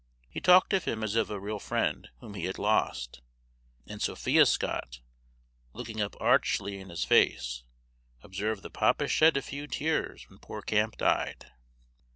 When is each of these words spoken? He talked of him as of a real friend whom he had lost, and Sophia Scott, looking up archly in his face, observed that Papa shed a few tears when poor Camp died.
He 0.27 0.41
talked 0.41 0.73
of 0.73 0.85
him 0.85 1.03
as 1.03 1.13
of 1.15 1.29
a 1.29 1.39
real 1.39 1.59
friend 1.59 2.09
whom 2.21 2.33
he 2.33 2.45
had 2.45 2.57
lost, 2.57 3.21
and 3.85 4.01
Sophia 4.01 4.47
Scott, 4.47 4.99
looking 5.73 6.01
up 6.01 6.15
archly 6.19 6.79
in 6.79 6.89
his 6.89 7.03
face, 7.05 7.61
observed 8.23 8.63
that 8.63 8.71
Papa 8.71 9.07
shed 9.07 9.37
a 9.37 9.43
few 9.43 9.67
tears 9.67 10.27
when 10.27 10.39
poor 10.39 10.63
Camp 10.63 10.97
died. 10.97 11.51